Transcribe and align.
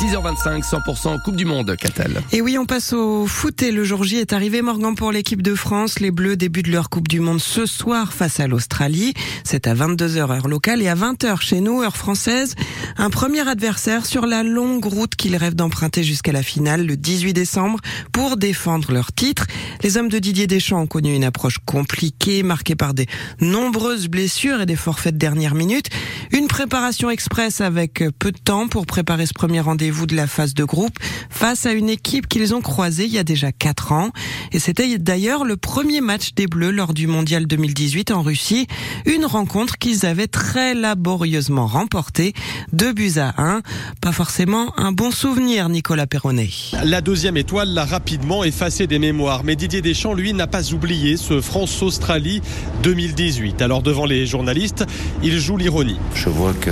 6h25, 0.00 0.62
100% 0.62 1.20
Coupe 1.22 1.36
du 1.36 1.44
Monde, 1.44 1.76
Catel. 1.76 2.22
Et 2.32 2.40
oui, 2.40 2.56
on 2.56 2.64
passe 2.64 2.94
au 2.94 3.26
foot 3.26 3.62
et 3.62 3.70
le 3.70 3.84
jour 3.84 4.02
J 4.02 4.16
est 4.16 4.32
arrivé 4.32 4.62
Morgan 4.62 4.94
pour 4.94 5.12
l'équipe 5.12 5.42
de 5.42 5.54
France. 5.54 6.00
Les 6.00 6.10
Bleus 6.10 6.36
débutent 6.36 6.68
leur 6.68 6.88
Coupe 6.88 7.06
du 7.06 7.20
Monde 7.20 7.38
ce 7.38 7.66
soir 7.66 8.14
face 8.14 8.40
à 8.40 8.46
l'Australie. 8.46 9.12
C'est 9.44 9.66
à 9.66 9.74
22h 9.74 10.30
heure 10.30 10.48
locale 10.48 10.80
et 10.80 10.88
à 10.88 10.94
20h 10.94 11.42
chez 11.42 11.60
nous, 11.60 11.82
heure 11.82 11.98
française. 11.98 12.54
Un 12.96 13.10
premier 13.10 13.46
adversaire 13.46 14.06
sur 14.06 14.24
la 14.24 14.42
longue 14.42 14.86
route 14.86 15.14
qu'ils 15.16 15.36
rêvent 15.36 15.54
d'emprunter 15.54 16.02
jusqu'à 16.02 16.32
la 16.32 16.42
finale 16.42 16.86
le 16.86 16.96
18 16.96 17.34
décembre 17.34 17.78
pour 18.10 18.38
défendre 18.38 18.92
leur 18.92 19.12
titre. 19.12 19.46
Les 19.82 19.98
hommes 19.98 20.08
de 20.08 20.18
Didier 20.18 20.46
Deschamps 20.46 20.80
ont 20.80 20.86
connu 20.86 21.14
une 21.14 21.24
approche 21.24 21.58
compliquée, 21.66 22.42
marquée 22.42 22.74
par 22.74 22.94
des 22.94 23.06
nombreuses 23.42 24.08
blessures 24.08 24.62
et 24.62 24.66
des 24.66 24.76
forfaits 24.76 25.12
de 25.12 25.18
dernière 25.18 25.54
minute. 25.54 25.90
Une 26.32 26.46
préparation 26.46 27.10
express 27.10 27.60
avec 27.60 28.04
peu 28.20 28.30
de 28.30 28.38
temps 28.38 28.68
pour 28.68 28.86
préparer 28.86 29.26
ce 29.26 29.34
premier 29.34 29.58
rendez-vous 29.58 30.06
de 30.06 30.14
la 30.14 30.28
phase 30.28 30.54
de 30.54 30.62
groupe 30.62 30.96
face 31.28 31.66
à 31.66 31.72
une 31.72 31.88
équipe 31.88 32.28
qu'ils 32.28 32.54
ont 32.54 32.60
croisée 32.60 33.06
il 33.06 33.12
y 33.12 33.18
a 33.18 33.24
déjà 33.24 33.50
quatre 33.50 33.90
ans. 33.90 34.10
Et 34.52 34.60
c'était 34.60 34.96
d'ailleurs 34.98 35.44
le 35.44 35.56
premier 35.56 36.00
match 36.00 36.34
des 36.34 36.46
Bleus 36.46 36.70
lors 36.70 36.94
du 36.94 37.08
Mondial 37.08 37.46
2018 37.46 38.12
en 38.12 38.22
Russie. 38.22 38.68
Une 39.06 39.24
rencontre 39.24 39.76
qu'ils 39.76 40.06
avaient 40.06 40.28
très 40.28 40.74
laborieusement 40.74 41.66
remportée. 41.66 42.32
Deux 42.72 42.92
buts 42.92 43.14
à 43.16 43.34
un. 43.42 43.62
Pas 44.00 44.12
forcément 44.12 44.72
un 44.78 44.92
bon 44.92 45.10
souvenir, 45.10 45.68
Nicolas 45.68 46.06
Perronnet. 46.06 46.50
La 46.84 47.00
deuxième 47.00 47.38
étoile 47.38 47.70
l'a 47.74 47.84
rapidement 47.84 48.44
effacé 48.44 48.86
des 48.86 49.00
mémoires. 49.00 49.42
Mais 49.42 49.56
Didier 49.56 49.82
Deschamps, 49.82 50.14
lui, 50.14 50.32
n'a 50.32 50.46
pas 50.46 50.72
oublié 50.72 51.16
ce 51.16 51.40
France-Australie 51.40 52.40
2018. 52.84 53.62
Alors 53.62 53.82
devant 53.82 54.06
les 54.06 54.26
journalistes, 54.26 54.84
il 55.24 55.36
joue 55.40 55.56
l'ironie. 55.56 55.98
Je 56.22 56.28
vois 56.28 56.52
que 56.52 56.70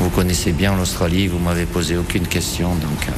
vous 0.00 0.08
connaissez 0.08 0.50
bien 0.50 0.74
l'Australie, 0.74 1.28
vous 1.28 1.38
m'avez 1.38 1.66
posé 1.66 1.98
aucune 1.98 2.26
question, 2.26 2.70
donc 2.70 3.06
euh, 3.06 3.12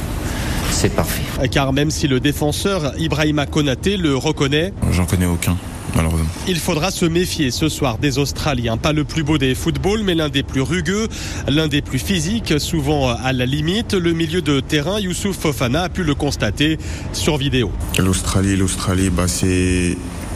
c'est 0.69 0.93
parfait. 0.93 1.23
Car 1.49 1.71
même 1.71 1.91
si 1.91 2.09
le 2.09 2.19
défenseur 2.19 2.91
Ibrahima 2.99 3.45
Konaté 3.45 3.95
le 3.95 4.17
reconnaît, 4.17 4.73
j'en 4.91 5.05
connais 5.05 5.25
aucun. 5.25 5.55
Malheureusement. 5.95 6.27
Il 6.49 6.57
faudra 6.59 6.91
se 6.91 7.05
méfier 7.05 7.51
ce 7.51 7.69
soir 7.69 7.99
des 7.99 8.17
Australiens. 8.17 8.75
Pas 8.75 8.91
le 8.91 9.05
plus 9.05 9.23
beau 9.23 9.37
des 9.37 9.55
footballs, 9.55 10.03
mais 10.03 10.13
l'un 10.13 10.27
des 10.27 10.43
plus 10.43 10.59
rugueux, 10.59 11.07
l'un 11.47 11.69
des 11.69 11.81
plus 11.81 11.99
physiques, 11.99 12.59
souvent 12.59 13.15
à 13.15 13.31
la 13.31 13.45
limite. 13.45 13.93
Le 13.93 14.11
milieu 14.11 14.41
de 14.41 14.59
terrain, 14.59 14.99
Youssouf 14.99 15.37
Fofana 15.37 15.83
a 15.83 15.89
pu 15.89 16.03
le 16.03 16.15
constater 16.15 16.77
sur 17.13 17.37
vidéo. 17.37 17.71
L'Australie, 17.97 18.57
l'Australie, 18.57 19.09
bah, 19.09 19.29
c'est 19.29 19.95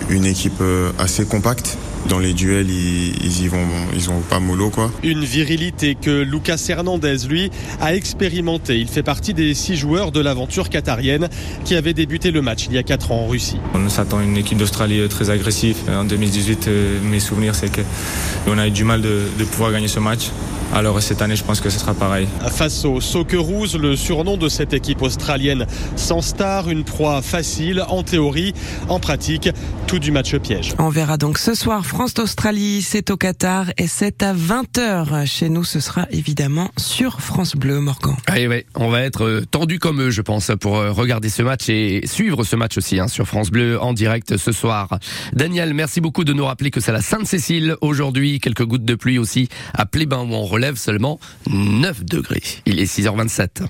une 0.09 0.25
équipe 0.25 0.61
euh, 0.61 0.93
assez 0.97 1.25
compacte. 1.25 1.77
Dans 2.07 2.19
les 2.19 2.33
duels, 2.33 2.69
ils, 2.69 3.13
ils 3.23 3.43
y 3.43 3.47
vont, 3.47 3.65
ils 3.93 4.09
ont 4.09 4.21
pas 4.21 4.39
mollo 4.39 4.69
quoi. 4.69 4.91
Une 5.03 5.23
virilité 5.23 5.95
que 5.95 6.21
Lucas 6.21 6.63
Hernandez, 6.69 7.17
lui, 7.27 7.51
a 7.81 7.93
expérimenté. 7.95 8.79
Il 8.79 8.87
fait 8.87 9.03
partie 9.03 9.33
des 9.33 9.53
six 9.53 9.75
joueurs 9.75 10.11
de 10.11 10.19
l'aventure 10.19 10.69
qatarienne 10.69 11.29
qui 11.65 11.75
avait 11.75 11.93
débuté 11.93 12.31
le 12.31 12.41
match 12.41 12.65
il 12.69 12.73
y 12.73 12.77
a 12.77 12.83
quatre 12.83 13.11
ans 13.11 13.21
en 13.23 13.27
Russie. 13.27 13.57
On 13.73 13.89
s'attend 13.89 14.19
à 14.19 14.23
une 14.23 14.37
équipe 14.37 14.57
d'Australie 14.57 15.07
très 15.09 15.29
agressive. 15.29 15.77
En 15.89 16.05
2018, 16.05 16.67
euh, 16.67 16.99
mes 17.03 17.19
souvenirs, 17.19 17.55
c'est 17.55 17.69
qu'on 17.71 18.57
a 18.57 18.67
eu 18.67 18.71
du 18.71 18.83
mal 18.83 19.01
de, 19.01 19.23
de 19.37 19.43
pouvoir 19.43 19.71
gagner 19.71 19.87
ce 19.87 19.99
match. 19.99 20.29
Alors 20.73 21.01
cette 21.01 21.21
année, 21.21 21.35
je 21.35 21.43
pense 21.43 21.61
que 21.61 21.69
ce 21.69 21.79
sera 21.79 21.93
pareil. 21.93 22.27
Face 22.51 22.85
aux 22.85 23.01
Socceroos, 23.01 23.77
le 23.77 23.95
surnom 23.95 24.37
de 24.37 24.49
cette 24.49 24.73
équipe 24.73 25.01
australienne 25.01 25.65
sans 25.95 26.21
star, 26.21 26.69
une 26.69 26.83
proie 26.83 27.21
facile 27.21 27.83
en 27.87 28.03
théorie, 28.03 28.53
en 28.87 28.99
pratique, 28.99 29.49
tout 29.87 29.97
du 29.97 30.11
match 30.11 30.35
piège. 30.37 30.73
On 30.77 30.89
verra 30.89 31.17
donc 31.17 31.39
ce 31.39 31.55
soir 31.55 31.85
France-Australie, 31.85 32.83
c'est 32.83 33.09
au 33.09 33.17
Qatar 33.17 33.71
et 33.77 33.87
c'est 33.87 34.21
à 34.21 34.33
20h. 34.33 35.25
Chez 35.25 35.49
nous, 35.49 35.63
ce 35.63 35.79
sera 35.79 36.05
évidemment 36.11 36.69
sur 36.77 37.19
France 37.19 37.55
Bleu, 37.55 37.79
Morgan. 37.79 38.15
Ah 38.27 38.35
ouais, 38.35 38.65
on 38.75 38.89
va 38.89 39.01
être 39.01 39.41
tendu 39.49 39.79
comme 39.79 40.01
eux, 40.01 40.11
je 40.11 40.21
pense, 40.21 40.51
pour 40.59 40.73
regarder 40.73 41.29
ce 41.29 41.41
match 41.41 41.67
et 41.69 42.05
suivre 42.05 42.43
ce 42.43 42.55
match 42.55 42.77
aussi 42.77 42.99
hein, 42.99 43.07
sur 43.07 43.27
France 43.27 43.49
Bleu 43.49 43.81
en 43.81 43.93
direct 43.93 44.37
ce 44.37 44.51
soir. 44.51 44.99
Daniel, 45.33 45.73
merci 45.73 45.99
beaucoup 45.99 46.23
de 46.23 46.33
nous 46.33 46.45
rappeler 46.45 46.69
que 46.69 46.79
c'est 46.79 46.91
la 46.91 47.01
Sainte-Cécile 47.01 47.75
aujourd'hui, 47.81 48.39
quelques 48.39 48.65
gouttes 48.65 48.85
de 48.85 48.95
pluie 48.95 49.17
aussi 49.17 49.49
à 49.73 49.85
Plébin 49.85 50.19
où 50.19 50.33
on 50.33 50.45
relève 50.59 50.75
seulement 50.75 51.19
9 51.49 52.03
degrés. 52.03 52.43
Il 52.65 52.79
est 52.79 52.99
6h27. 52.99 53.65